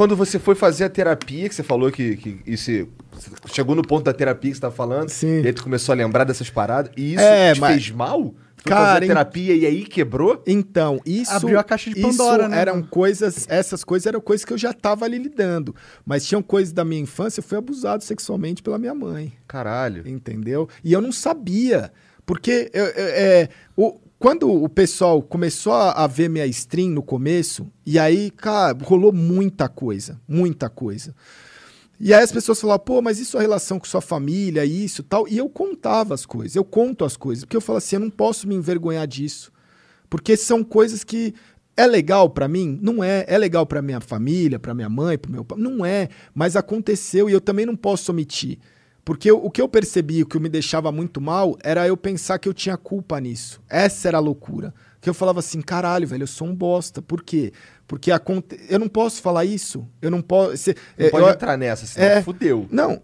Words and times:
quando 0.00 0.16
você 0.16 0.38
foi 0.38 0.54
fazer 0.54 0.84
a 0.84 0.88
terapia, 0.88 1.46
que 1.46 1.54
você 1.54 1.62
falou 1.62 1.92
que, 1.92 2.16
que 2.16 2.40
isso 2.46 2.88
chegou 3.52 3.76
no 3.76 3.82
ponto 3.82 4.02
da 4.02 4.14
terapia 4.14 4.50
que 4.50 4.56
você 4.56 4.60
tá 4.62 4.70
falando, 4.70 5.10
Sim. 5.10 5.42
e 5.42 5.46
aí 5.46 5.52
tu 5.52 5.62
começou 5.62 5.92
a 5.92 5.96
lembrar 5.96 6.24
dessas 6.24 6.48
paradas, 6.48 6.90
e 6.96 7.12
isso 7.12 7.22
É, 7.22 7.52
te 7.52 7.60
mas- 7.60 7.72
fez 7.74 7.90
mal? 7.90 8.34
Foi 8.56 8.72
Cara, 8.72 8.94
fazer 8.94 9.06
terapia 9.08 9.54
e 9.54 9.66
aí 9.66 9.84
quebrou? 9.84 10.42
Então, 10.46 11.00
isso. 11.04 11.30
Abriu 11.32 11.58
a 11.58 11.62
caixa 11.62 11.90
de 11.90 11.98
isso 12.00 12.08
Pandora, 12.16 12.48
né, 12.48 12.58
Eram 12.60 12.82
coisas. 12.82 13.46
Essas 13.50 13.84
coisas 13.84 14.06
eram 14.06 14.22
coisas 14.22 14.42
que 14.42 14.52
eu 14.54 14.58
já 14.58 14.72
tava 14.72 15.04
ali 15.04 15.18
lidando. 15.18 15.74
Mas 16.04 16.24
tinham 16.26 16.42
coisas 16.42 16.72
da 16.72 16.82
minha 16.84 17.02
infância, 17.02 17.40
eu 17.40 17.44
fui 17.44 17.58
abusado 17.58 18.02
sexualmente 18.02 18.62
pela 18.62 18.78
minha 18.78 18.94
mãe. 18.94 19.34
Caralho. 19.46 20.06
Entendeu? 20.08 20.66
E 20.82 20.92
eu 20.94 21.00
não 21.02 21.12
sabia. 21.12 21.92
Porque 22.24 22.70
eu- 22.72 22.84
eu- 22.86 22.92
é, 22.96 23.48
o, 23.76 23.98
quando 24.20 24.52
o 24.52 24.68
pessoal 24.68 25.22
começou 25.22 25.72
a, 25.72 26.06
ver 26.06 26.28
minha 26.28 26.44
stream 26.44 26.90
no 26.90 27.02
começo, 27.02 27.72
e 27.86 27.98
aí, 27.98 28.30
cara, 28.30 28.76
rolou 28.84 29.14
muita 29.14 29.66
coisa. 29.66 30.20
Muita 30.28 30.68
coisa. 30.68 31.14
E 31.98 32.12
aí 32.12 32.22
as 32.22 32.30
pessoas 32.30 32.60
falavam, 32.60 32.84
pô, 32.84 33.00
mas 33.00 33.18
e 33.18 33.24
sua 33.24 33.40
relação 33.40 33.78
com 33.78 33.86
sua 33.86 34.02
família, 34.02 34.62
isso 34.62 35.02
tal? 35.02 35.26
E 35.26 35.38
eu 35.38 35.48
contava 35.48 36.12
as 36.12 36.26
coisas, 36.26 36.54
eu 36.54 36.64
conto 36.64 37.02
as 37.02 37.16
coisas, 37.16 37.46
porque 37.46 37.56
eu 37.56 37.62
falo 37.62 37.78
assim, 37.78 37.96
eu 37.96 38.00
não 38.00 38.10
posso 38.10 38.46
me 38.46 38.54
envergonhar 38.54 39.06
disso. 39.06 39.50
Porque 40.10 40.36
são 40.36 40.62
coisas 40.62 41.02
que 41.02 41.32
é 41.74 41.86
legal 41.86 42.28
pra 42.28 42.46
mim? 42.46 42.78
Não 42.82 43.02
é. 43.02 43.24
É 43.26 43.38
legal 43.38 43.64
pra 43.64 43.80
minha 43.80 44.02
família, 44.02 44.58
pra 44.58 44.74
minha 44.74 44.90
mãe, 44.90 45.16
pro 45.16 45.32
meu 45.32 45.46
pai? 45.46 45.58
Não 45.58 45.82
é. 45.82 46.10
Mas 46.34 46.56
aconteceu 46.56 47.30
e 47.30 47.32
eu 47.32 47.40
também 47.40 47.64
não 47.64 47.74
posso 47.74 48.12
omitir. 48.12 48.58
Porque 49.10 49.32
o 49.32 49.50
que 49.50 49.60
eu 49.60 49.68
percebi, 49.68 50.22
o 50.22 50.26
que 50.26 50.38
me 50.38 50.48
deixava 50.48 50.92
muito 50.92 51.20
mal, 51.20 51.58
era 51.64 51.84
eu 51.84 51.96
pensar 51.96 52.38
que 52.38 52.48
eu 52.48 52.54
tinha 52.54 52.76
culpa 52.76 53.18
nisso. 53.20 53.60
Essa 53.68 54.06
era 54.06 54.18
a 54.18 54.20
loucura. 54.20 54.72
Que 55.00 55.10
eu 55.10 55.14
falava 55.14 55.40
assim, 55.40 55.60
caralho, 55.60 56.06
velho, 56.06 56.22
eu 56.22 56.28
sou 56.28 56.46
um 56.46 56.54
bosta. 56.54 57.02
Por 57.02 57.24
quê? 57.24 57.52
Porque 57.88 58.12
aconte... 58.12 58.56
eu 58.68 58.78
não 58.78 58.86
posso 58.86 59.20
falar 59.20 59.44
isso. 59.44 59.84
Eu 60.00 60.12
não 60.12 60.22
posso. 60.22 60.56
cê- 60.58 60.76
Não 60.96 61.06
é, 61.06 61.10
pode 61.10 61.26
eu- 61.26 61.30
entrar 61.32 61.56
nessa, 61.56 61.86
senão 61.86 62.06
é. 62.06 62.22
fudeu. 62.22 62.68
não. 62.70 63.02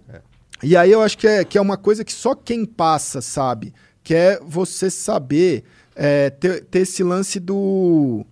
E 0.62 0.76
aí 0.76 0.92
eu 0.92 1.02
acho 1.02 1.18
que 1.18 1.26
é, 1.26 1.44
que 1.44 1.58
é 1.58 1.60
uma 1.60 1.76
coisa 1.76 2.04
que 2.04 2.12
só 2.12 2.36
quem 2.36 2.64
passa 2.64 3.20
sabe, 3.20 3.74
que 4.04 4.14
é 4.14 4.38
você 4.40 4.88
saber 4.88 5.64
é, 5.96 6.30
ter, 6.30 6.66
ter 6.66 6.78
esse 6.82 7.02
lance 7.02 7.40
do... 7.40 8.24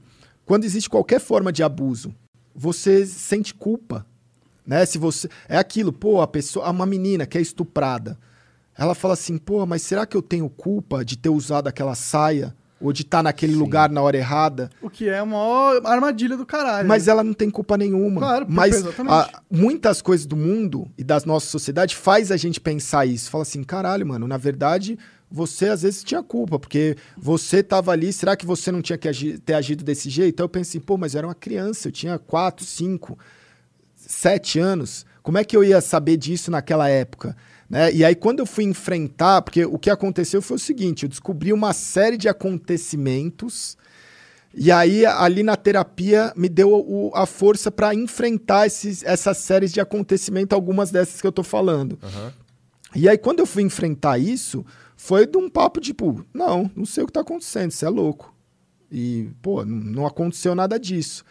Quando 0.47 0.63
existe 0.63 0.89
qualquer 0.89 1.19
forma 1.21 1.51
de 1.53 1.65
abuso, 1.65 2.15
você 2.55 3.05
sente 3.05 3.53
culpa, 3.53 4.07
né? 4.67 4.85
Se 4.87 4.99
você... 4.99 5.29
É 5.49 5.57
aquilo, 5.57 5.93
pô, 5.93 6.21
a 6.21 6.27
pessoa... 6.27 6.69
Uma 6.71 6.87
menina 6.87 7.27
que 7.27 7.39
é 7.39 7.41
estuprada, 7.41 8.19
ela 8.77 8.95
fala 8.95 9.15
assim, 9.15 9.39
pô, 9.39 9.65
mas 9.67 9.83
será 9.83 10.05
que 10.07 10.17
eu 10.17 10.23
tenho 10.23 10.49
culpa 10.49 11.05
de 11.05 11.17
ter 11.17 11.29
usado 11.29 11.69
aquela 11.69 11.95
saia? 11.95 12.55
Ou 12.81 12.93
de 12.93 13.01
estar 13.03 13.23
naquele 13.23 13.55
lugar 13.55 13.89
na 13.89 14.03
hora 14.03 14.17
errada? 14.17 14.69
O 14.83 14.91
que 14.91 15.09
é 15.09 15.23
uma 15.23 15.81
armadilha 15.89 16.37
do 16.37 16.45
caralho. 16.45 16.87
Mas 16.87 17.07
né? 17.07 17.13
ela 17.13 17.25
não 17.25 17.33
tem 17.33 17.49
culpa 17.49 17.79
nenhuma. 17.79 18.21
Claro, 18.21 18.47
mas 18.47 18.85
a- 19.09 19.41
muitas 19.51 20.03
coisas 20.03 20.27
do 20.27 20.37
mundo 20.37 20.87
e 20.99 21.03
das 21.05 21.25
nossas 21.25 21.49
sociedades 21.49 21.95
faz 21.95 22.31
a 22.31 22.37
gente 22.37 22.61
pensar 22.61 23.07
isso. 23.07 23.31
Fala 23.31 23.41
assim, 23.43 23.63
caralho, 23.63 24.07
mano, 24.07 24.29
na 24.29 24.37
verdade, 24.37 24.99
você 25.31 25.69
às 25.71 25.81
vezes 25.81 26.05
tinha 26.05 26.23
culpa, 26.23 26.59
porque 26.59 26.95
você 27.17 27.63
tava 27.63 27.91
ali, 27.91 28.13
será 28.13 28.37
que 28.37 28.45
você 28.45 28.71
não 28.71 28.83
tinha 28.83 28.99
que 28.99 29.09
agi- 29.09 29.39
ter 29.39 29.55
agido 29.55 29.83
desse 29.83 30.11
jeito? 30.11 30.41
Aí 30.41 30.45
eu 30.45 30.49
pensei, 30.49 30.79
pô, 30.79 30.99
mas 30.99 31.15
eu 31.15 31.19
era 31.19 31.27
uma 31.29 31.35
criança, 31.35 31.89
eu 31.89 31.93
tinha 31.93 32.19
quatro, 32.19 32.67
cinco, 32.67 33.19
sete 34.07 34.59
anos. 34.59 35.05
Como 35.23 35.39
é 35.39 35.45
que 35.45 35.57
eu 35.57 35.65
ia 35.65 35.81
saber 35.81 36.17
disso 36.17 36.51
naquela 36.51 36.89
época? 36.89 37.37
Né? 37.69 37.93
E 37.95 38.05
aí, 38.05 38.15
quando 38.15 38.41
eu 38.41 38.47
fui 38.47 38.65
enfrentar, 38.65 39.41
porque 39.43 39.65
o 39.65 39.79
que 39.79 39.89
aconteceu 39.91 40.43
foi 40.43 40.57
o 40.57 40.61
seguinte: 40.61 41.05
eu 41.05 41.09
descobri 41.09 41.53
uma 41.53 41.73
série 41.73 42.17
de 42.17 42.29
acontecimentos, 42.29 43.77
e 44.55 44.71
aí, 44.71 45.05
ali 45.05 45.43
na 45.43 45.57
terapia, 45.57 46.33
me 46.37 46.49
deu 46.49 46.71
o- 46.73 47.11
a 47.15 47.27
força 47.27 47.71
para 47.73 47.95
enfrentar 47.95 48.67
esses, 48.67 49.03
essas 49.03 49.39
séries 49.39 49.73
de 49.73 49.81
acontecimentos, 49.81 50.55
algumas 50.55 50.91
dessas 50.91 51.21
que 51.21 51.27
eu 51.27 51.33
tô 51.33 51.43
falando. 51.43 51.99
E 52.95 53.09
aí, 53.09 53.19
quando 53.19 53.41
eu 53.41 53.47
fui 53.47 53.63
enfrentar 53.65 54.19
isso, 54.19 54.65
foi 54.97 55.27
de 55.27 55.37
um 55.37 55.49
papo 55.49 55.81
tipo: 55.81 56.25
não, 56.33 56.71
não 56.77 56.85
sei 56.87 57.03
o 57.03 57.07
que 57.07 57.13
tá 57.13 57.21
acontecendo, 57.21 57.71
você 57.73 57.85
é 57.87 57.89
louco. 57.89 58.33
E, 58.93 59.31
pô, 59.43 59.65
não, 59.65 59.77
não 59.77 60.07
aconteceu 60.07 60.55
nada 60.55 60.79
disso. 60.79 61.25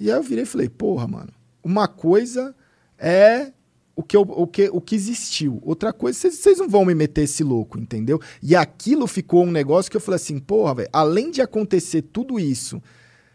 E 0.00 0.10
aí 0.10 0.16
eu 0.16 0.22
virei 0.22 0.42
e 0.42 0.46
falei: 0.46 0.68
porra, 0.68 1.06
mano, 1.06 1.30
uma 1.66 1.88
coisa 1.88 2.54
é 2.98 3.52
o 3.94 4.02
que, 4.02 4.16
eu- 4.16 4.22
o 4.22 4.46
que, 4.46 4.68
o 4.72 4.80
que 4.80 4.94
existiu. 4.94 5.58
Outra 5.62 5.92
coisa, 5.92 6.18
vocês- 6.30 6.58
não 6.58 6.68
vão 6.68 6.84
me 6.84 6.94
meter 6.94 7.22
esse 7.22 7.42
louco, 7.42 7.78
entendeu? 7.78 8.20
E 8.42 8.54
aquilo 8.54 9.06
ficou 9.06 9.42
um 9.44 9.50
negócio 9.50 9.90
que 9.90 9.96
eu 9.96 10.00
falei 10.00 10.16
assim: 10.16 10.38
porra, 10.38 10.74
velho, 10.76 10.88
além 10.92 11.30
de 11.30 11.40
acontecer 11.42 12.02
tudo 12.02 12.38
isso, 12.38 12.80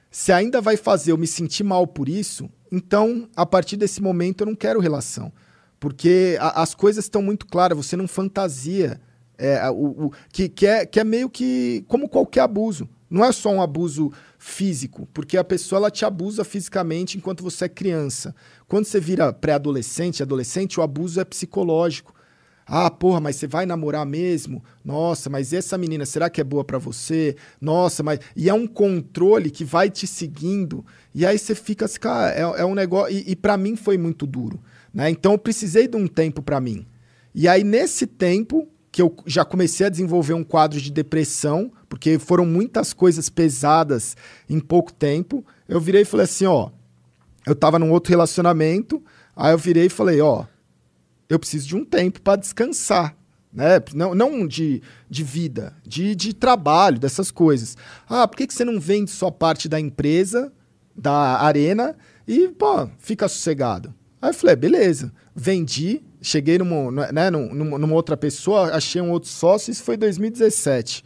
se 0.09 0.31
ainda 0.31 0.61
vai 0.61 0.77
fazer 0.77 1.11
eu 1.11 1.17
me 1.17 1.27
sentir 1.27 1.63
mal 1.63 1.85
por 1.87 2.07
isso, 2.07 2.49
então, 2.71 3.27
a 3.35 3.45
partir 3.45 3.75
desse 3.75 4.01
momento, 4.01 4.41
eu 4.41 4.47
não 4.47 4.55
quero 4.55 4.79
relação. 4.79 5.31
Porque 5.79 6.37
a- 6.39 6.61
as 6.61 6.75
coisas 6.75 7.05
estão 7.05 7.21
muito 7.21 7.45
claras, 7.47 7.75
você 7.77 7.97
não 7.97 8.07
fantasia. 8.07 9.01
É, 9.37 9.67
o, 9.71 10.05
o- 10.07 10.11
que, 10.31 10.47
que, 10.47 10.67
é, 10.67 10.85
que 10.85 10.99
é 10.99 11.03
meio 11.03 11.27
que 11.27 11.83
como 11.87 12.07
qualquer 12.07 12.41
abuso. 12.41 12.87
Não 13.11 13.25
é 13.25 13.31
só 13.33 13.49
um 13.51 13.61
abuso 13.61 14.09
físico, 14.39 15.05
porque 15.13 15.37
a 15.37 15.43
pessoa 15.43 15.79
ela 15.79 15.91
te 15.91 16.05
abusa 16.05 16.45
fisicamente 16.45 17.17
enquanto 17.17 17.43
você 17.43 17.65
é 17.65 17.69
criança. 17.69 18.33
Quando 18.69 18.85
você 18.85 19.01
vira 19.01 19.33
pré-adolescente, 19.33 20.23
adolescente, 20.23 20.79
o 20.79 20.83
abuso 20.83 21.19
é 21.19 21.25
psicológico. 21.25 22.15
Ah, 22.65 22.89
porra, 22.89 23.19
mas 23.19 23.35
você 23.35 23.47
vai 23.47 23.65
namorar 23.65 24.05
mesmo? 24.05 24.63
Nossa, 24.85 25.29
mas 25.29 25.51
essa 25.51 25.77
menina, 25.77 26.05
será 26.05 26.29
que 26.29 26.39
é 26.39 26.43
boa 26.43 26.63
pra 26.63 26.77
você? 26.77 27.35
Nossa, 27.59 28.01
mas. 28.01 28.19
E 28.33 28.49
é 28.49 28.53
um 28.53 28.65
controle 28.65 29.51
que 29.51 29.65
vai 29.65 29.89
te 29.89 30.07
seguindo. 30.07 30.85
E 31.13 31.25
aí 31.25 31.37
você 31.37 31.53
fica 31.53 31.83
assim, 31.83 31.99
cara, 31.99 32.33
é, 32.33 32.61
é 32.61 32.65
um 32.65 32.73
negócio. 32.73 33.13
E, 33.13 33.31
e 33.31 33.35
para 33.35 33.57
mim 33.57 33.75
foi 33.75 33.97
muito 33.97 34.25
duro. 34.25 34.57
Né? 34.93 35.09
Então 35.09 35.33
eu 35.33 35.37
precisei 35.37 35.85
de 35.85 35.97
um 35.97 36.07
tempo 36.07 36.41
pra 36.41 36.61
mim. 36.61 36.85
E 37.35 37.45
aí, 37.45 37.63
nesse 37.63 38.07
tempo, 38.07 38.67
que 38.91 39.01
eu 39.01 39.15
já 39.25 39.45
comecei 39.45 39.85
a 39.85 39.89
desenvolver 39.89 40.33
um 40.33 40.43
quadro 40.43 40.79
de 40.81 40.91
depressão, 40.91 41.71
porque 41.87 42.19
foram 42.19 42.45
muitas 42.45 42.93
coisas 42.93 43.29
pesadas 43.29 44.17
em 44.49 44.59
pouco 44.59 44.91
tempo, 44.91 45.45
eu 45.67 45.79
virei 45.79 46.01
e 46.01 46.05
falei 46.05 46.25
assim: 46.25 46.45
ó, 46.45 46.69
eu 47.45 47.55
tava 47.55 47.79
num 47.79 47.91
outro 47.91 48.11
relacionamento, 48.11 49.01
aí 49.35 49.53
eu 49.53 49.57
virei 49.57 49.85
e 49.85 49.89
falei: 49.89 50.19
ó, 50.19 50.45
eu 51.29 51.39
preciso 51.39 51.67
de 51.67 51.75
um 51.75 51.85
tempo 51.85 52.21
para 52.21 52.39
descansar. 52.39 53.15
Né? 53.53 53.81
Não, 53.93 54.15
não 54.15 54.47
de, 54.47 54.81
de 55.09 55.23
vida, 55.23 55.75
de, 55.85 56.15
de 56.15 56.33
trabalho, 56.33 56.99
dessas 56.99 57.31
coisas. 57.31 57.75
Ah, 58.07 58.27
por 58.27 58.37
que, 58.37 58.47
que 58.47 58.53
você 58.53 58.63
não 58.63 58.79
vende 58.79 59.11
só 59.11 59.29
parte 59.29 59.67
da 59.67 59.79
empresa, 59.79 60.51
da 60.95 61.41
arena, 61.41 61.95
e, 62.25 62.47
pô, 62.47 62.87
fica 62.97 63.27
sossegado? 63.27 63.93
Aí 64.21 64.29
eu 64.29 64.33
falei, 64.33 64.55
beleza. 64.55 65.11
Vendi, 65.35 66.01
cheguei 66.21 66.57
numa, 66.57 67.11
né, 67.11 67.29
numa, 67.29 67.77
numa 67.79 67.93
outra 67.95 68.15
pessoa, 68.15 68.73
achei 68.75 69.01
um 69.01 69.11
outro 69.11 69.29
sócio, 69.29 69.71
isso 69.71 69.83
foi 69.83 69.97
2017. 69.97 71.03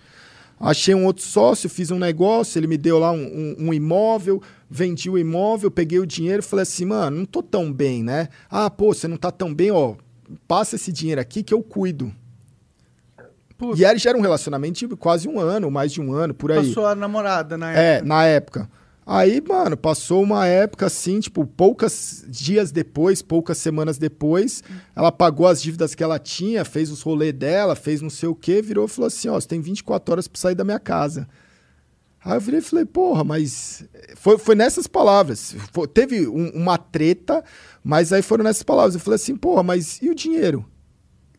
Achei 0.59 0.95
um 0.95 1.05
outro 1.05 1.23
sócio, 1.23 1.69
fiz 1.69 1.91
um 1.91 1.99
negócio, 1.99 2.57
ele 2.57 2.67
me 2.67 2.77
deu 2.77 2.97
lá 2.97 3.11
um, 3.11 3.23
um- 3.25 3.55
um 3.67 3.73
imóvel, 3.73 4.41
vendi 4.69 5.09
o 5.09 5.17
imóvel, 5.17 5.69
peguei 5.69 5.99
o 5.99 6.05
dinheiro 6.05 6.39
e 6.39 6.45
falei 6.45 6.63
assim, 6.63 6.85
mano, 6.85 7.17
não 7.17 7.25
tô 7.25 7.43
tão 7.43 7.71
bem, 7.71 8.01
né? 8.03 8.29
Ah, 8.49 8.69
pô, 8.69 8.93
você 8.93 9.07
não 9.07 9.17
tá 9.17 9.31
tão 9.31 9.53
bem, 9.53 9.71
ó, 9.71 9.95
passa 10.47 10.75
esse 10.77 10.91
dinheiro 10.93 11.19
aqui 11.19 11.43
que 11.43 11.53
eu 11.53 11.61
cuido. 11.61 12.11
Putz. 13.57 13.79
E 13.79 13.85
aí 13.85 13.97
já 13.97 14.09
era 14.09 14.19
um 14.19 14.21
relacionamento 14.21 14.79
de 14.87 14.95
quase 14.95 15.27
um 15.29 15.39
ano, 15.39 15.71
mais 15.71 15.91
de 15.91 16.01
um 16.01 16.11
ano, 16.13 16.33
por 16.33 16.51
aí. 16.51 16.67
Passou 16.67 16.85
a 16.87 16.95
namorada 16.95 17.57
na 17.57 17.73
É, 17.73 17.93
época. 17.95 18.07
na 18.07 18.25
época. 18.25 18.69
Aí, 19.07 19.39
mano, 19.47 19.77
passou 19.77 20.23
uma 20.23 20.47
época 20.47 20.87
assim, 20.87 21.19
tipo, 21.19 21.45
poucos 21.45 22.25
dias 22.27 22.71
depois, 22.71 23.21
poucas 23.21 23.59
semanas 23.59 23.99
depois, 23.99 24.63
ela 24.95 25.11
pagou 25.11 25.45
as 25.45 25.61
dívidas 25.61 25.93
que 25.93 26.03
ela 26.03 26.17
tinha, 26.17 26.65
fez 26.65 26.89
os 26.89 27.03
rolês 27.03 27.31
dela, 27.31 27.75
fez 27.75 28.01
não 28.01 28.09
sei 28.09 28.27
o 28.27 28.33
quê, 28.33 28.63
virou 28.63 28.85
e 28.85 28.89
falou 28.89 29.05
assim: 29.07 29.27
ó, 29.29 29.33
você 29.39 29.47
tem 29.47 29.61
24 29.61 30.11
horas 30.11 30.27
pra 30.27 30.41
sair 30.41 30.55
da 30.55 30.63
minha 30.63 30.79
casa. 30.79 31.27
Aí 32.23 32.33
eu 32.35 32.41
virei 32.41 32.59
e 32.59 32.63
falei, 32.63 32.85
porra, 32.85 33.23
mas. 33.23 33.85
Foi, 34.15 34.39
foi 34.39 34.55
nessas 34.55 34.87
palavras. 34.87 35.55
Foi- 35.71 35.87
teve 35.87 36.27
um- 36.27 36.49
uma 36.55 36.75
treta, 36.75 37.43
mas 37.83 38.11
aí 38.11 38.23
foram 38.23 38.43
nessas 38.43 38.63
palavras. 38.63 38.95
Eu 38.95 38.99
falei 39.01 39.17
assim, 39.17 39.35
porra, 39.35 39.61
mas 39.61 40.01
e 40.01 40.09
o 40.09 40.15
dinheiro? 40.15 40.65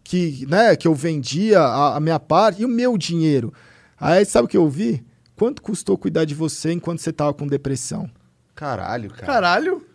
Que, 0.04 0.46
né, 0.48 0.76
que 0.76 0.86
eu 0.86 0.94
vendia 0.94 1.58
a, 1.60 1.96
a 1.96 2.00
minha 2.00 2.20
parte, 2.20 2.62
e 2.62 2.64
o 2.64 2.68
meu 2.68 2.96
dinheiro? 2.96 3.52
Aí 3.98 4.24
sabe 4.24 4.44
o 4.46 4.48
que 4.48 4.56
eu 4.56 4.62
ouvi? 4.62 5.04
Quanto 5.36 5.60
custou 5.62 5.96
cuidar 5.98 6.24
de 6.24 6.34
você 6.34 6.72
enquanto 6.72 7.00
você 7.00 7.12
tava 7.12 7.34
com 7.34 7.46
depressão? 7.46 8.10
Caralho, 8.54 9.10
cara. 9.10 9.26
Caralho. 9.26 9.86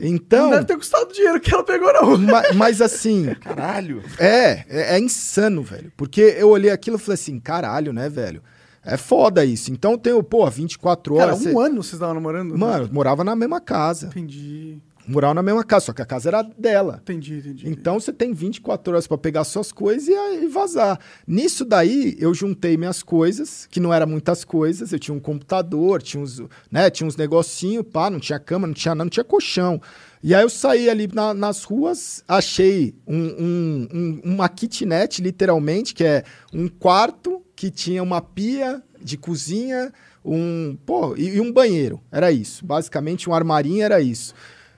Então. 0.00 0.44
Não 0.44 0.50
deve 0.52 0.64
ter 0.66 0.76
custado 0.76 1.10
o 1.10 1.12
dinheiro 1.12 1.40
que 1.40 1.52
ela 1.52 1.64
pegou, 1.64 1.92
não. 1.92 2.16
ma- 2.18 2.42
mas 2.54 2.80
assim, 2.80 3.34
Caralho. 3.40 4.02
É, 4.18 4.64
é, 4.68 4.94
é 4.96 4.98
insano, 5.00 5.62
velho. 5.62 5.92
Porque 5.96 6.20
eu 6.38 6.48
olhei 6.48 6.70
aquilo 6.70 6.96
e 6.96 7.00
falei 7.00 7.14
assim, 7.14 7.38
caralho, 7.38 7.92
né, 7.92 8.08
velho? 8.08 8.42
É 8.84 8.96
foda 8.96 9.44
isso. 9.44 9.70
Então 9.70 9.98
tem, 9.98 10.20
pô, 10.22 10.48
24 10.48 11.14
Cara, 11.16 11.26
horas. 11.32 11.40
um 11.40 11.52
você- 11.52 11.66
ano 11.66 11.82
vocês 11.82 11.92
estavam 11.94 12.14
namorando? 12.14 12.56
Mano, 12.58 12.88
morava 12.92 13.22
na 13.22 13.36
mesma 13.36 13.60
casa. 13.60 14.06
Entendi. 14.06 14.80
Moravam 15.06 15.34
na 15.34 15.42
mesma 15.42 15.64
casa, 15.64 15.86
só 15.86 15.92
que 15.92 16.02
a 16.02 16.06
casa 16.06 16.28
era 16.28 16.42
dela. 16.42 17.00
Entendi, 17.02 17.38
entendi. 17.38 17.68
Então 17.68 17.98
você 17.98 18.12
tem 18.12 18.32
24 18.32 18.92
horas 18.92 19.06
para 19.06 19.18
pegar 19.18 19.44
suas 19.44 19.72
coisas 19.72 20.08
e, 20.08 20.12
e, 20.44 20.46
vazar. 20.46 20.98
Nisso 21.26 21.64
daí, 21.64 22.16
eu 22.18 22.32
juntei 22.32 22.76
minhas 22.76 23.02
coisas, 23.02 23.66
que 23.70 23.80
não 23.80 23.92
eram 23.92 24.06
muitas 24.06 24.44
coisas. 24.44 24.92
Eu 24.92 24.98
tinha 24.98 25.14
um 25.14 25.20
computador, 25.20 26.00
tinha 26.02 26.22
uns, 26.22 26.40
né, 26.70 26.88
tinha 26.88 27.06
uns 27.06 27.16
negocinhos, 27.16 27.84
pá, 27.90 28.08
não 28.08 28.20
tinha 28.20 28.38
cama, 28.38 28.66
não 28.66 28.74
tinha 28.74 28.94
nada, 28.94 29.04
não 29.04 29.10
tinha 29.10 29.24
colchão. 29.24 29.80
E 30.22 30.36
aí 30.36 30.42
eu 30.42 30.50
saí 30.50 30.88
ali 30.88 31.08
na, 31.12 31.34
nas 31.34 31.64
ruas, 31.64 32.22
achei 32.28 32.94
um, 33.04 33.16
um, 33.16 33.88
um, 33.92 34.20
uma 34.24 34.48
kitnet, 34.48 35.20
literalmente, 35.20 35.94
que 35.94 36.04
é 36.04 36.22
um 36.52 36.68
quarto 36.68 37.42
que 37.56 37.70
tinha 37.72 38.02
uma 38.02 38.20
pia 38.20 38.80
de 39.00 39.16
cozinha, 39.16 39.92
um, 40.24 40.76
pô, 40.86 41.16
e, 41.16 41.36
e 41.36 41.40
um 41.40 41.52
banheiro. 41.52 42.00
Era 42.10 42.30
isso. 42.30 42.64
Basicamente, 42.64 43.28
um 43.28 43.34
armarinho 43.34 43.82
era 43.82 44.00
isso. 44.00 44.32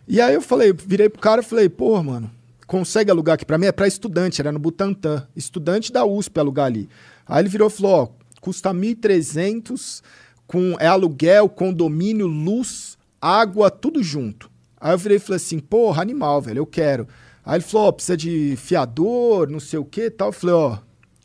E 0.07 0.21
aí 0.21 0.35
eu 0.35 0.43
falei, 0.43 0.73
virei 0.73 1.09
pro 1.09 1.21
cara 1.21 1.41
e 1.41 1.45
falei, 1.45 1.69
pô, 1.69 2.03
mano, 2.03 2.31
consegue 2.67 3.11
alugar 3.11 3.35
aqui 3.35 3.45
pra 3.45 3.57
mim? 3.57 3.67
É 3.67 3.73
pra 3.73 3.87
estudante, 3.87 4.41
era 4.41 4.53
no 4.53 4.59
Butantã. 4.59 5.27
Estudante 5.35 5.93
da 5.93 6.05
USP 6.05 6.39
alugar 6.39 6.67
ali. 6.67 6.89
Aí 7.27 7.43
ele 7.43 7.49
virou 7.49 7.69
e 7.69 7.71
falou, 7.71 7.93
ó, 7.93 8.09
custa 8.41 8.71
1.300, 8.75 10.03
com 10.47 10.77
é 10.79 10.87
aluguel, 10.87 11.49
condomínio, 11.49 12.27
luz, 12.27 12.99
água, 13.21 13.71
tudo 13.71 14.03
junto. 14.03 14.51
Aí 14.79 14.93
eu 14.93 14.99
virei 14.99 15.17
e 15.17 15.21
falei 15.21 15.37
assim, 15.37 15.59
porra, 15.59 16.03
animal, 16.03 16.43
velho, 16.43 16.59
eu 16.59 16.67
quero. 16.67 17.09
Aí 17.43 17.57
ele 17.57 17.65
falou, 17.65 17.89
ó, 17.89 17.93
precisa 17.93 18.17
de 18.17 18.55
fiador, 18.57 19.49
não 19.51 19.61
sei 19.61 19.79
o 19.79 19.85
que 19.85 20.11
tal. 20.11 20.29
Eu 20.29 20.33
falei, 20.33 20.55
ó, 20.55 20.79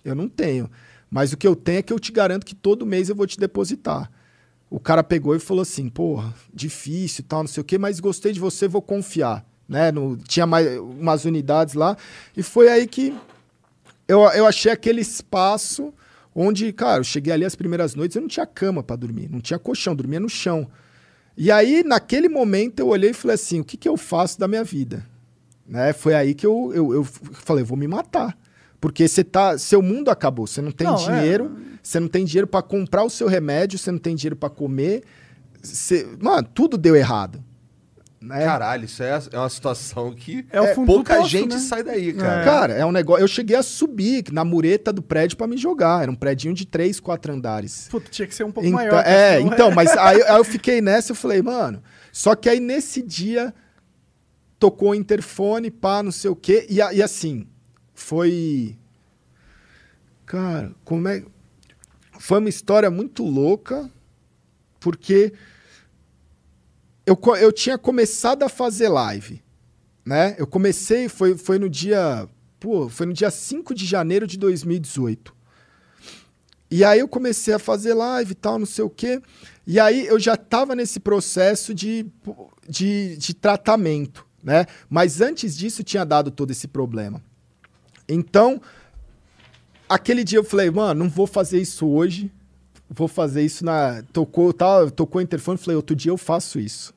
eu 0.05 0.15
não 0.15 0.29
tenho. 0.29 0.69
Mas 1.09 1.33
o 1.33 1.37
que 1.37 1.47
eu 1.47 1.55
tenho 1.55 1.79
é 1.79 1.81
que 1.81 1.91
eu 1.91 1.99
te 1.99 2.11
garanto 2.11 2.45
que 2.45 2.55
todo 2.55 2.85
mês 2.85 3.09
eu 3.09 3.15
vou 3.15 3.27
te 3.27 3.37
depositar. 3.37 4.09
O 4.69 4.79
cara 4.79 5.03
pegou 5.03 5.35
e 5.35 5.39
falou 5.39 5.63
assim, 5.63 5.89
porra, 5.89 6.33
difícil 6.53 7.23
tal, 7.27 7.41
não 7.41 7.47
sei 7.47 7.61
o 7.61 7.63
que, 7.63 7.77
mas 7.77 7.99
gostei 7.99 8.31
de 8.31 8.39
você, 8.39 8.67
vou 8.67 8.81
confiar. 8.81 9.45
Né? 9.67 9.91
No, 9.91 10.17
tinha 10.17 10.45
mais 10.45 10.79
umas 10.79 11.25
unidades 11.25 11.73
lá. 11.73 11.97
E 12.35 12.43
foi 12.43 12.69
aí 12.69 12.87
que 12.87 13.15
eu, 14.07 14.21
eu 14.21 14.45
achei 14.45 14.71
aquele 14.71 15.01
espaço 15.01 15.93
onde, 16.35 16.71
cara, 16.73 16.99
eu 16.99 17.03
cheguei 17.03 17.33
ali 17.33 17.45
as 17.45 17.55
primeiras 17.55 17.95
noites, 17.95 18.15
eu 18.15 18.21
não 18.21 18.29
tinha 18.29 18.45
cama 18.45 18.81
para 18.81 18.95
dormir, 18.95 19.29
não 19.29 19.39
tinha 19.39 19.59
colchão, 19.59 19.95
dormia 19.95 20.19
no 20.19 20.29
chão. 20.29 20.67
E 21.37 21.51
aí, 21.51 21.83
naquele 21.83 22.27
momento, 22.27 22.79
eu 22.79 22.87
olhei 22.87 23.11
e 23.11 23.13
falei 23.13 23.35
assim: 23.35 23.61
o 23.61 23.63
que, 23.63 23.77
que 23.77 23.87
eu 23.87 23.95
faço 23.95 24.39
da 24.39 24.47
minha 24.47 24.63
vida? 24.63 25.05
Né? 25.67 25.93
Foi 25.93 26.13
aí 26.13 26.33
que 26.33 26.45
eu, 26.45 26.71
eu, 26.73 26.93
eu 26.93 27.03
falei: 27.03 27.63
vou 27.63 27.77
me 27.77 27.87
matar. 27.87 28.37
Porque 28.81 29.07
você 29.07 29.23
tá, 29.23 29.57
seu 29.57 29.81
mundo 29.81 30.09
acabou, 30.09 30.47
você 30.47 30.61
não 30.61 30.71
tem 30.71 30.87
não, 30.87 30.95
é. 30.95 30.97
dinheiro, 30.97 31.57
é... 31.68 31.68
você 31.89 31.99
não 31.99 32.07
tem 32.07 32.23
dinheiro 32.23 32.45
para 32.45 32.61
comprar 32.61 33.03
o 33.03 33.09
seu 33.09 33.27
remédio, 33.27 33.79
você 33.79 33.91
não 33.91 33.97
tem 33.97 34.15
dinheiro 34.15 34.35
para 34.35 34.49
comer. 34.49 35.03
Você, 35.59 36.07
mano, 36.21 36.47
tudo 36.53 36.77
deu 36.77 36.95
errado. 36.95 37.43
Né? 38.21 38.45
Caralho, 38.45 38.85
isso 38.85 39.01
é, 39.01 39.19
é 39.31 39.39
uma 39.39 39.49
situação 39.49 40.13
que 40.13 40.45
é, 40.51 40.57
é 40.59 40.75
pouca 40.75 41.15
poço, 41.15 41.29
gente 41.29 41.55
né? 41.55 41.57
sai 41.57 41.81
daí, 41.81 42.13
cara. 42.13 42.41
É. 42.41 42.45
Cara, 42.45 42.73
é 42.73 42.85
um 42.85 42.91
negócio. 42.91 43.23
Eu 43.23 43.27
cheguei 43.27 43.55
a 43.55 43.63
subir 43.63 44.25
na 44.31 44.45
mureta 44.45 44.93
do 44.93 45.01
prédio 45.01 45.35
para 45.35 45.47
me 45.47 45.57
jogar. 45.57 46.03
Era 46.03 46.11
um 46.11 46.15
prédio 46.15 46.53
de 46.53 46.67
três, 46.67 46.99
quatro 46.99 47.33
andares. 47.33 47.87
Puta, 47.89 48.07
tinha 48.11 48.27
que 48.27 48.35
ser 48.35 48.43
um 48.43 48.51
pouco 48.51 48.67
então, 48.67 48.77
maior. 48.77 49.03
É, 49.03 49.41
então, 49.41 49.71
mas 49.71 49.89
aí, 49.97 50.21
aí, 50.21 50.37
eu 50.37 50.43
fiquei 50.43 50.81
nessa, 50.81 51.13
eu 51.13 51.15
falei, 51.15 51.41
mano. 51.41 51.81
Só 52.11 52.35
que 52.35 52.47
aí 52.49 52.59
nesse 52.59 53.01
dia 53.01 53.51
tocou 54.59 54.91
o 54.91 54.95
interfone, 54.95 55.71
pá, 55.71 56.03
não 56.03 56.11
sei 56.11 56.29
o 56.29 56.35
quê. 56.35 56.67
E, 56.69 56.75
e 56.75 57.01
assim, 57.01 57.47
foi. 57.95 58.77
Cara, 60.27 60.71
como 60.85 61.07
é. 61.07 61.23
Foi 62.19 62.37
uma 62.37 62.49
história 62.49 62.91
muito 62.91 63.23
louca, 63.23 63.89
porque 64.77 65.33
eu, 67.05 67.17
eu 67.39 67.51
tinha 67.51 67.77
começado 67.77 68.43
a 68.43 68.49
fazer 68.49 68.89
live, 68.89 69.41
né? 70.05 70.35
Eu 70.37 70.45
comecei, 70.45 71.07
foi, 71.07 71.37
foi 71.37 71.57
no 71.57 71.69
dia. 71.69 72.27
Pô, 72.59 72.89
foi 72.89 73.05
no 73.05 73.13
dia 73.13 73.31
5 73.31 73.73
de 73.73 73.85
janeiro 73.85 74.27
de 74.27 74.37
2018. 74.37 75.33
E 76.69 76.83
aí 76.83 76.99
eu 76.99 77.07
comecei 77.07 77.53
a 77.53 77.57
fazer 77.57 77.93
live 77.93 78.33
e 78.33 78.35
tal, 78.35 78.59
não 78.59 78.65
sei 78.65 78.83
o 78.83 78.89
quê. 78.89 79.21
E 79.65 79.79
aí 79.79 80.05
eu 80.05 80.19
já 80.19 80.33
estava 80.33 80.75
nesse 80.75 80.99
processo 80.99 81.73
de, 81.73 82.05
de, 82.67 83.15
de 83.15 83.33
tratamento, 83.33 84.27
né? 84.43 84.65
Mas 84.89 85.21
antes 85.21 85.57
disso 85.57 85.85
tinha 85.85 86.03
dado 86.03 86.29
todo 86.29 86.51
esse 86.51 86.67
problema. 86.67 87.23
Então, 88.09 88.61
aquele 89.89 90.23
dia 90.23 90.39
eu 90.39 90.43
falei, 90.43 90.69
mano, 90.69 91.03
não 91.03 91.09
vou 91.09 91.27
fazer 91.27 91.59
isso 91.59 91.87
hoje. 91.87 92.31
Vou 92.89 93.07
fazer 93.07 93.43
isso 93.43 93.65
na. 93.65 94.03
Tocou, 94.13 94.53
tal, 94.53 94.89
tocou 94.89 95.19
o 95.19 95.23
interfone, 95.23 95.57
falei, 95.57 95.75
outro 95.75 95.95
dia 95.95 96.11
eu 96.11 96.17
faço 96.17 96.59
isso. 96.59 96.93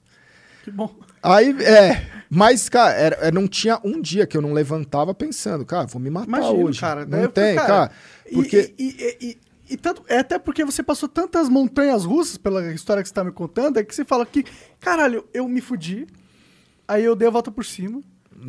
Que 0.65 0.71
bom. 0.71 0.95
Aí, 1.23 1.51
é. 1.63 2.07
Mas, 2.31 2.69
cara, 2.69 2.95
era, 2.95 3.31
não 3.31 3.47
tinha 3.47 3.79
um 3.85 4.01
dia 4.01 4.27
que 4.27 4.37
eu 4.37 4.41
não 4.41 4.53
levantava 4.53 5.15
pensando, 5.15 5.67
cara, 5.67 5.87
vou 5.87 6.01
me 6.01 6.09
matar 6.09 6.29
Imagino, 6.29 6.65
hoje. 6.65 6.81
Cara, 6.81 7.05
não 7.05 7.29
tem, 7.29 7.55
cara. 7.57 7.67
cara 7.67 7.93
porque. 8.33 8.75
E, 8.79 8.85
e, 8.85 9.27
e, 9.27 9.39
e, 9.75 9.77
tanto, 9.77 10.03
é 10.09 10.19
até 10.19 10.39
porque 10.39 10.65
você 10.65 10.83
passou 10.83 11.09
tantas 11.09 11.49
montanhas 11.49 12.05
russas 12.05 12.37
pela 12.37 12.73
história 12.73 13.03
que 13.03 13.09
você 13.09 13.15
tá 13.15 13.23
me 13.23 13.33
contando, 13.33 13.79
é 13.79 13.85
que 13.85 13.95
você 13.95 14.05
fala 14.05 14.25
que, 14.25 14.45
caralho, 14.81 15.27
eu 15.33 15.47
me 15.49 15.61
fudi, 15.61 16.07
aí 16.89 17.05
eu 17.05 17.15
dei 17.15 17.29
a 17.29 17.31
volta 17.31 17.51
por 17.51 17.65
cima, 17.65 18.01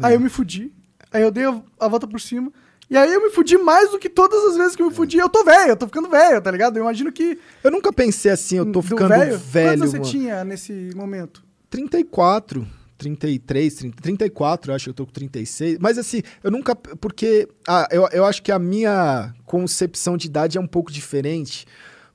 é. 0.01 0.07
aí 0.07 0.13
eu 0.13 0.19
me 0.19 0.30
fudi, 0.30 0.72
aí 1.12 1.22
eu 1.22 1.31
dei 1.31 1.46
a 1.46 1.88
volta 1.88 2.07
por 2.07 2.19
cima, 2.19 2.51
e 2.90 2.98
aí 2.98 3.14
eu 3.14 3.22
me 3.22 3.30
fudi 3.30 3.58
mais 3.58 3.92
do 3.92 4.00
que 4.00 4.10
todas 4.10 4.44
as 4.52 4.58
vezes 4.58 4.76
que 4.76 4.82
eu 4.82 4.88
me 4.88 4.94
fudi. 4.94 5.18
Eu 5.18 5.30
tô 5.30 5.44
velho, 5.44 5.70
eu 5.70 5.76
tô 5.78 5.86
ficando 5.88 6.10
velho, 6.10 6.42
tá 6.42 6.52
ligado? 6.52 6.78
Eu 6.78 6.84
imagino 6.84 7.12
que. 7.12 7.40
Eu 7.64 7.72
nunca 7.72 7.92
pensei 7.92 8.32
assim, 8.32 8.58
eu 8.58 8.72
tô 8.72 8.82
ficando 8.82 9.10
velho. 9.10 9.38
velho 9.38 9.80
Quantos 9.80 9.92
você 9.92 10.00
mano? 10.00 10.10
tinha 10.10 10.44
nesse 10.44 10.92
momento? 10.96 11.44
34. 11.70 12.66
33, 12.96 13.76
30, 13.76 14.02
34, 14.02 14.72
eu 14.72 14.76
acho 14.76 14.86
que 14.86 14.90
eu 14.92 14.94
tô 14.94 15.06
com 15.06 15.12
36. 15.12 15.78
Mas 15.80 15.98
assim, 15.98 16.22
eu 16.44 16.52
nunca. 16.52 16.76
Porque 16.76 17.48
ah, 17.68 17.88
eu, 17.92 18.08
eu 18.12 18.26
acho 18.26 18.42
que 18.42 18.52
a 18.52 18.60
minha 18.60 19.34
concepção 19.46 20.16
de 20.16 20.28
idade 20.28 20.58
é 20.58 20.62
um 20.62 20.68
pouco 20.68 20.92
diferente. 20.92 21.66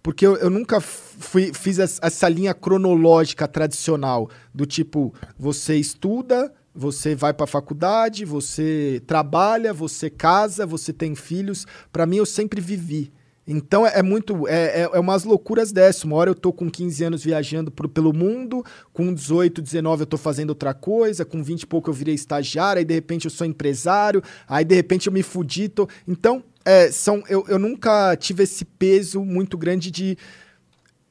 Porque 0.03 0.27
eu, 0.27 0.37
eu 0.37 0.49
nunca 0.49 0.81
fui, 0.81 1.53
fiz 1.53 1.79
essa 1.79 2.29
linha 2.29 2.55
cronológica 2.55 3.47
tradicional 3.49 4.31
do 4.55 4.65
tipo, 4.65 5.13
você 5.37 5.77
estuda, 5.77 6.53
você 6.79 7.17
vai 7.17 7.35
para 7.35 7.43
a 7.43 7.49
faculdade, 7.49 8.25
você 8.25 9.03
trabalha, 9.05 9.73
você 9.75 10.09
casa, 10.09 10.65
você 10.65 10.93
tem 10.93 11.17
filhos. 11.17 11.67
Para 11.93 12.07
mim, 12.07 12.19
eu 12.19 12.27
sempre 12.27 12.61
vivi. 12.61 13.13
Então 13.45 13.85
é, 13.85 13.99
é 13.99 14.03
muito. 14.03 14.47
É, 14.47 14.83
é, 14.83 14.91
é, 14.93 15.01
umas 15.01 15.25
loucuras 15.25 15.73
dessa. 15.73 16.07
Uma 16.07 16.15
hora 16.17 16.31
eu 16.31 16.37
tô 16.37 16.53
com 16.53 16.71
15 16.71 17.03
anos 17.03 17.25
viajando 17.25 17.73
pro, 17.73 17.89
pelo 17.89 18.13
mundo, 18.13 18.65
com 18.93 19.13
18, 19.13 19.61
19 19.61 20.03
eu 20.03 20.07
tô 20.07 20.17
fazendo 20.17 20.51
outra 20.51 20.73
coisa, 20.73 21.25
com 21.25 21.43
20 21.43 21.63
e 21.63 21.67
pouco 21.67 21.91
eu 21.91 21.95
virei 21.95 22.15
estagiário, 22.15 22.79
aí 22.79 22.85
de 22.85 22.95
repente 22.95 23.25
eu 23.25 23.31
sou 23.31 23.45
empresário, 23.45 24.23
aí 24.47 24.65
de 24.65 24.75
repente 24.75 25.09
eu 25.09 25.13
me 25.13 25.25
fudi. 25.25 25.69
Tô... 25.69 25.89
Então, 26.07 26.45
é, 26.65 26.93
são, 26.93 27.25
eu, 27.29 27.45
eu 27.49 27.59
nunca 27.59 28.15
tive 28.17 28.45
esse 28.45 28.65
peso 28.65 29.25
muito 29.25 29.59
grande 29.59 29.91
de. 29.91 30.17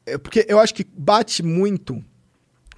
É, 0.06 0.18
porque 0.18 0.46
eu 0.48 0.60
acho 0.60 0.74
que 0.74 0.86
bate 0.96 1.44
muito 1.44 2.02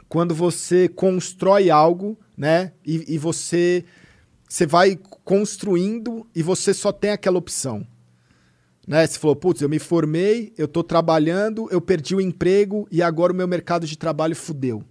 quando 0.09 0.33
você 0.33 0.89
constrói 0.89 1.69
algo, 1.69 2.17
né? 2.35 2.73
E, 2.83 3.13
e 3.13 3.17
você, 3.17 3.85
você 4.49 4.65
vai 4.65 4.99
construindo 5.23 6.27
e 6.35 6.41
você 6.41 6.73
só 6.73 6.91
tem 6.91 7.11
aquela 7.11 7.37
opção. 7.37 7.85
Né? 8.87 9.05
Você 9.05 9.19
falou, 9.19 9.35
putz, 9.35 9.61
eu 9.61 9.69
me 9.69 9.77
formei, 9.77 10.51
eu 10.57 10.67
tô 10.67 10.83
trabalhando, 10.83 11.69
eu 11.71 11.79
perdi 11.79 12.15
o 12.15 12.19
emprego 12.19 12.87
e 12.91 13.03
agora 13.03 13.31
o 13.31 13.35
meu 13.35 13.47
mercado 13.47 13.85
de 13.85 13.95
trabalho 13.95 14.35
fudeu. 14.35 14.83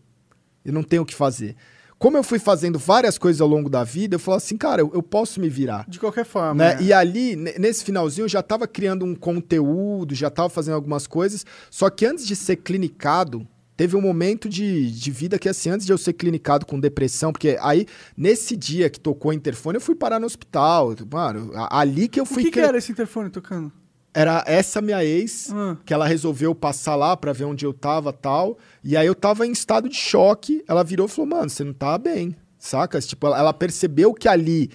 Eu 0.64 0.72
não 0.72 0.84
tenho 0.84 1.02
o 1.02 1.06
que 1.06 1.14
fazer. 1.14 1.56
Como 1.98 2.16
eu 2.16 2.22
fui 2.22 2.38
fazendo 2.38 2.78
várias 2.78 3.18
coisas 3.18 3.40
ao 3.40 3.48
longo 3.48 3.68
da 3.68 3.82
vida, 3.82 4.14
eu 4.14 4.20
falei 4.20 4.36
assim, 4.36 4.56
cara, 4.56 4.82
eu, 4.82 4.92
eu 4.94 5.02
posso 5.02 5.40
me 5.40 5.48
virar. 5.48 5.84
De 5.88 5.98
qualquer 5.98 6.24
forma. 6.24 6.54
Né? 6.54 6.76
É. 6.78 6.82
E 6.82 6.92
ali, 6.92 7.34
nesse 7.34 7.82
finalzinho, 7.82 8.26
eu 8.26 8.28
já 8.28 8.38
estava 8.38 8.68
criando 8.68 9.04
um 9.04 9.16
conteúdo, 9.16 10.14
já 10.14 10.28
estava 10.28 10.48
fazendo 10.48 10.74
algumas 10.74 11.08
coisas. 11.08 11.44
Só 11.68 11.90
que 11.90 12.06
antes 12.06 12.24
de 12.24 12.36
ser 12.36 12.54
clinicado, 12.56 13.44
teve 13.78 13.96
um 13.96 14.00
momento 14.00 14.48
de, 14.48 14.90
de 14.90 15.10
vida 15.12 15.38
que, 15.38 15.48
assim, 15.48 15.70
antes 15.70 15.86
de 15.86 15.92
eu 15.92 15.96
ser 15.96 16.12
clinicado 16.12 16.66
com 16.66 16.80
depressão, 16.80 17.30
porque 17.30 17.56
aí, 17.60 17.86
nesse 18.16 18.56
dia 18.56 18.90
que 18.90 18.98
tocou 18.98 19.30
o 19.30 19.32
interfone, 19.32 19.76
eu 19.76 19.80
fui 19.80 19.94
parar 19.94 20.18
no 20.18 20.26
hospital. 20.26 20.92
Mano, 21.08 21.52
ali 21.70 22.08
que 22.08 22.18
eu 22.18 22.26
fui. 22.26 22.42
O 22.42 22.46
que, 22.46 22.50
que 22.50 22.60
era 22.60 22.76
esse 22.76 22.90
interfone 22.90 23.30
tocando? 23.30 23.72
era 24.12 24.42
essa 24.48 24.80
minha 24.80 25.04
ex, 25.04 25.52
hum. 25.52 25.76
que 25.84 25.94
ela 25.94 26.04
resolveu 26.04 26.52
passar 26.52 26.96
lá 26.96 27.16
pra 27.16 27.32
ver 27.32 27.44
onde 27.44 27.64
eu 27.64 27.72
tava 27.72 28.12
tal. 28.12 28.58
E 28.82 28.96
aí 28.96 29.06
eu 29.06 29.14
tava 29.14 29.46
em 29.46 29.52
estado 29.52 29.88
de 29.88 29.94
choque. 29.94 30.64
Ela 30.66 30.82
virou 30.82 31.06
e 31.06 31.08
falou: 31.08 31.30
Mano, 31.30 31.48
você 31.48 31.62
não 31.62 31.72
tá 31.72 31.96
bem, 31.96 32.34
saca? 32.58 33.00
Tipo, 33.00 33.28
ela 33.28 33.52
percebeu 33.52 34.12
que 34.12 34.26
ali 34.26 34.72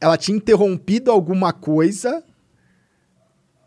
ela 0.00 0.16
tinha 0.16 0.36
interrompido 0.36 1.10
alguma 1.10 1.52
coisa. 1.52 2.22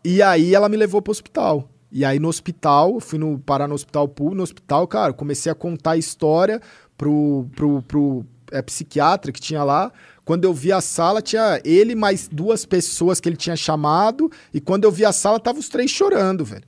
E 0.02 0.22
aí 0.22 0.54
ela 0.54 0.70
me 0.70 0.76
levou 0.78 1.02
pro 1.02 1.10
hospital. 1.10 1.68
E 1.94 2.04
aí 2.04 2.18
no 2.18 2.26
hospital, 2.26 2.98
fui 2.98 3.20
no, 3.20 3.38
parar 3.38 3.68
no 3.68 3.74
hospital 3.76 4.08
público, 4.08 4.38
no 4.38 4.42
hospital, 4.42 4.84
cara, 4.88 5.12
comecei 5.12 5.52
a 5.52 5.54
contar 5.54 5.92
a 5.92 5.96
história 5.96 6.60
pro, 6.98 7.46
pro, 7.54 7.82
pro 7.82 8.26
é, 8.50 8.60
psiquiatra 8.60 9.30
que 9.30 9.40
tinha 9.40 9.62
lá. 9.62 9.92
Quando 10.24 10.44
eu 10.44 10.52
vi 10.52 10.72
a 10.72 10.80
sala, 10.80 11.22
tinha 11.22 11.60
ele 11.64 11.94
mais 11.94 12.26
duas 12.26 12.66
pessoas 12.66 13.20
que 13.20 13.28
ele 13.28 13.36
tinha 13.36 13.54
chamado. 13.54 14.28
E 14.52 14.60
quando 14.60 14.82
eu 14.82 14.90
vi 14.90 15.04
a 15.04 15.12
sala, 15.12 15.38
tava 15.38 15.60
os 15.60 15.68
três 15.68 15.88
chorando, 15.88 16.44
velho. 16.44 16.64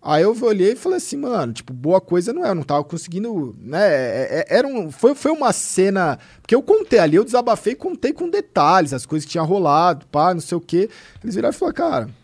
Aí 0.00 0.22
eu 0.22 0.36
olhei 0.40 0.72
e 0.72 0.76
falei 0.76 0.98
assim, 0.98 1.16
mano, 1.16 1.52
tipo, 1.52 1.72
boa 1.72 2.00
coisa 2.00 2.32
não 2.32 2.46
é, 2.46 2.50
eu 2.50 2.54
não 2.54 2.62
tava 2.62 2.84
conseguindo, 2.84 3.56
né? 3.58 3.86
é- 3.88 4.46
é- 4.48 4.56
Era 4.56 4.68
um, 4.68 4.88
foi, 4.92 5.16
foi 5.16 5.32
uma 5.32 5.52
cena. 5.52 6.16
Porque 6.40 6.54
eu 6.54 6.62
contei 6.62 7.00
ali, 7.00 7.16
eu 7.16 7.24
desabafei 7.24 7.72
e 7.72 7.76
contei 7.76 8.12
com 8.12 8.30
detalhes, 8.30 8.92
as 8.92 9.04
coisas 9.04 9.26
que 9.26 9.32
tinham 9.32 9.44
rolado, 9.44 10.06
pá, 10.06 10.32
não 10.32 10.40
sei 10.40 10.56
o 10.56 10.60
quê. 10.60 10.88
Eles 11.24 11.34
viraram 11.34 11.54
e 11.54 11.58
falaram, 11.58 11.74
cara. 11.76 12.19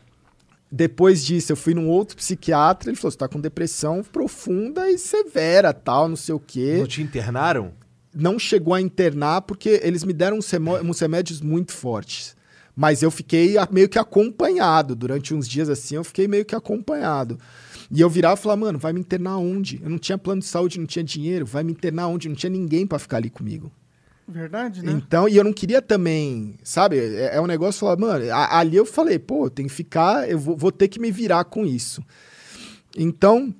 Depois 0.76 1.25
disso, 1.25 1.52
eu 1.52 1.56
fui 1.56 1.73
num 1.73 1.88
outro 1.88 2.16
psiquiatra, 2.16 2.90
ele 2.90 2.97
falou: 2.97 3.11
você 3.11 3.16
tá 3.16 3.26
com 3.26 3.40
depressão 3.40 4.02
profunda 4.02 4.90
e 4.90 4.99
severa, 4.99 5.73
tal, 5.73 6.06
não 6.06 6.16
sei 6.16 6.35
o 6.35 6.38
quê 6.40 6.76
Não 6.78 6.87
te 6.87 7.00
internaram? 7.00 7.73
não 8.14 8.38
chegou 8.38 8.73
a 8.73 8.80
internar 8.80 9.42
porque 9.42 9.80
eles 9.83 10.02
me 10.02 10.12
deram 10.12 10.38
uns, 10.38 10.50
uns 10.85 11.00
remédios 11.00 11.40
muito 11.40 11.73
fortes. 11.73 12.35
Mas 12.75 13.02
eu 13.02 13.11
fiquei 13.11 13.56
meio 13.71 13.88
que 13.88 13.99
acompanhado. 13.99 14.95
Durante 14.95 15.35
uns 15.35 15.47
dias 15.47 15.68
assim, 15.68 15.97
eu 15.97 16.04
fiquei 16.04 16.26
meio 16.26 16.45
que 16.45 16.54
acompanhado. 16.54 17.38
E 17.90 18.00
eu 18.00 18.09
virava 18.11 18.38
e 18.38 18.42
falava, 18.42 18.61
mano, 18.61 18.78
vai 18.78 18.92
me 18.92 19.00
internar 19.00 19.37
onde? 19.37 19.80
Eu 19.83 19.90
não 19.90 19.99
tinha 19.99 20.18
plano 20.18 20.40
de 20.40 20.47
saúde, 20.47 20.78
não 20.78 20.87
tinha 20.87 21.04
dinheiro, 21.04 21.47
vai 21.47 21.62
me 21.62 21.73
internar 21.73 22.09
onde? 22.09 22.28
Não 22.28 22.35
tinha 22.35 22.50
ninguém 22.50 22.87
pra 22.87 22.99
ficar 22.99 23.18
ali 23.18 23.30
comigo. 23.30 23.71
Verdade, 24.28 24.83
né? 24.85 24.90
Então, 24.92 25.28
e 25.28 25.37
eu 25.37 25.45
não 25.45 25.52
queria 25.52 25.80
também, 25.80 26.56
sabe? 26.64 26.99
É, 26.99 27.37
é 27.37 27.40
um 27.40 27.47
negócio 27.47 27.80
falar, 27.80 27.97
mano, 27.97 28.25
a- 28.33 28.59
ali 28.59 28.76
eu 28.76 28.85
falei, 28.85 29.18
pô, 29.18 29.49
tem 29.49 29.66
que 29.66 29.73
ficar, 29.73 30.28
eu 30.28 30.38
vou, 30.38 30.56
vou 30.56 30.73
ter 30.73 30.88
que 30.88 30.99
me 30.99 31.12
virar 31.12 31.45
com 31.45 31.64
isso. 31.64 32.02
Então, 32.97 33.54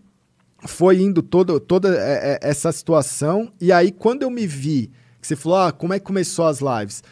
foi 0.66 1.00
indo 1.00 1.23
todo, 1.23 1.61
toda 1.61 1.94
é, 1.96 2.38
é, 2.42 2.49
essa 2.49 2.73
situação. 2.73 3.52
E 3.61 3.70
aí, 3.70 3.92
quando 3.92 4.23
eu 4.23 4.30
me 4.30 4.46
vi, 4.46 4.90
que 5.20 5.26
você 5.26 5.37
falou, 5.37 5.58
ah, 5.58 5.73
como 5.73 5.92
é 5.94 5.99
que 6.00 6.04
começou 6.04 6.46
as 6.46 6.61
lives? 6.61 7.02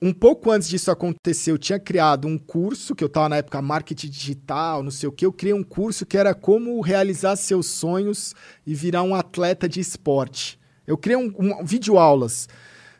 Um 0.00 0.12
pouco 0.12 0.50
antes 0.50 0.68
disso 0.68 0.90
acontecer, 0.90 1.52
eu 1.52 1.58
tinha 1.58 1.78
criado 1.78 2.26
um 2.26 2.36
curso, 2.36 2.92
que 2.96 3.04
eu 3.04 3.06
estava 3.06 3.28
na 3.28 3.36
época 3.36 3.62
marketing 3.62 4.08
digital, 4.08 4.82
não 4.82 4.90
sei 4.90 5.08
o 5.08 5.12
que. 5.12 5.24
Eu 5.24 5.32
criei 5.32 5.54
um 5.54 5.62
curso 5.62 6.04
que 6.04 6.16
era 6.18 6.34
como 6.34 6.80
realizar 6.80 7.36
seus 7.36 7.66
sonhos 7.66 8.34
e 8.66 8.74
virar 8.74 9.04
um 9.04 9.14
atleta 9.14 9.68
de 9.68 9.78
esporte. 9.78 10.58
Eu 10.84 10.98
criei 10.98 11.16
um, 11.16 11.32
um 11.38 11.64
vídeo 11.64 11.96
aulas. 11.98 12.48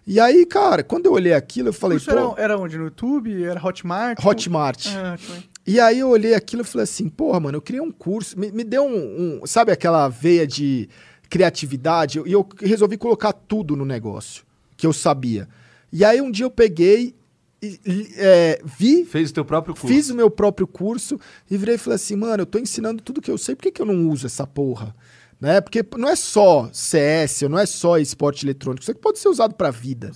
E 0.06 0.18
aí, 0.18 0.44
cara, 0.47 0.82
quando 0.82 1.06
eu 1.06 1.12
olhei 1.12 1.32
aquilo, 1.32 1.68
eu 1.68 1.73
falei, 1.73 1.97
Isso 1.99 2.11
era, 2.11 2.35
era 2.37 2.59
onde? 2.59 2.76
No 2.76 2.85
YouTube? 2.85 3.44
Era 3.44 3.64
Hotmart? 3.64 4.18
Hotmart. 4.25 4.87
Ah, 4.88 5.16
foi. 5.16 5.37
E 5.64 5.78
aí 5.78 6.00
eu 6.00 6.09
olhei 6.09 6.35
aquilo 6.35 6.62
e 6.62 6.64
falei 6.64 6.82
assim, 6.85 7.09
porra, 7.09 7.38
mano, 7.38 7.56
eu 7.59 7.62
criei 7.62 7.80
um 7.80 7.92
curso, 7.92 8.37
me, 8.38 8.50
me 8.50 8.64
deu 8.64 8.82
um, 8.85 9.40
um- 9.42 9.47
sabe 9.47 9.71
aquela 9.71 10.09
veia 10.09 10.44
de 10.44 10.88
criatividade? 11.30 12.21
E 12.26 12.32
eu, 12.32 12.47
resolvi 12.61 12.97
colocar 12.97 13.32
tudo 13.32 13.76
no 13.76 13.85
negócio, 13.85 14.44
que 14.76 14.87
eu 14.87 14.92
sabia. 14.92 15.49
E 15.92 16.04
aí 16.04 16.21
um 16.21 16.30
dia 16.32 16.44
eu 16.47 16.50
peguei, 16.50 17.14
e, 17.62 17.78
e, 17.87 18.09
é, 18.16 18.61
vi, 18.64 19.04
Fez 19.04 19.30
o 19.30 19.35
teu 19.35 19.44
próprio 19.44 19.73
curso. 19.75 19.87
fiz 19.87 20.11
o 20.11 20.16
meu 20.16 20.28
próprio 20.28 20.66
curso 20.66 21.18
e 21.49 21.56
virei 21.56 21.76
e 21.76 21.78
falei 21.78 21.94
assim, 21.94 22.16
mano, 22.16 22.42
eu 22.42 22.47
tô 22.47 22.59
ensinando 22.59 23.00
tudo 23.00 23.21
que 23.23 23.30
eu 23.30 23.38
sei, 23.38 23.54
por 23.54 23.62
que, 23.62 23.71
que 23.71 23.80
eu 23.80 23.87
não 23.87 24.09
uso 24.09 24.26
essa 24.26 24.44
porra? 24.47 24.94
Né? 25.43 25.61
Porque 25.61 25.85
não 25.99 26.09
é 26.09 26.15
só 26.15 26.71
CS, 26.73 27.43
não 27.51 27.59
é 27.59 27.67
só 27.67 27.99
esporte 27.99 28.47
eletrônico, 28.47 28.83
isso 28.83 28.93
aqui 28.93 29.01
pode 29.01 29.19
ser 29.19 29.29
usado 29.29 29.57
pra 29.57 29.73
vida. 29.73 30.13